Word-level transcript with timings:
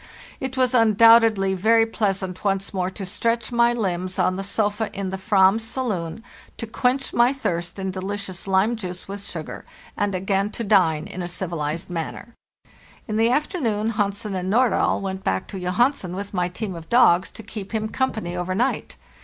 "Tt 0.43 0.57
was 0.57 0.73
undoubtedly 0.73 1.53
very 1.53 1.85
pleasant 1.85 2.43
once 2.43 2.73
more 2.73 2.89
to 2.89 3.05
stretch 3.05 3.51
my 3.51 3.71
limbs 3.71 4.17
on 4.17 4.35
the 4.35 4.43
sofa 4.43 4.89
in 4.93 5.11
the 5.11 5.17
/vam's 5.17 5.63
saloon, 5.63 6.23
to 6.57 6.65
quench 6.65 7.13
my 7.13 7.31
thirst 7.31 7.77
in 7.77 7.91
delicious 7.91 8.47
lime 8.47 8.75
juice 8.75 9.07
with 9.07 9.23
sugar, 9.23 9.63
and 9.95 10.15
again 10.15 10.49
to 10.49 10.63
dine 10.63 11.05
in 11.05 11.21
a 11.21 11.27
civilized 11.27 11.87
manner. 11.91 12.33
In 13.07 13.15
the 13.15 13.29
afternoon 13.29 13.91
Hansen 13.91 14.33
and 14.33 14.49
Nordahl 14.51 15.01
went 15.01 15.23
back 15.23 15.45
to 15.49 15.59
Johansen 15.59 16.15
with 16.15 16.33
my 16.33 16.49
team 16.49 16.73
of 16.73 16.89
dogs, 16.89 17.29
to 17.29 17.43
keep 17.43 17.71
him 17.71 17.87
company 17.87 18.35
overnight. 18.35 18.95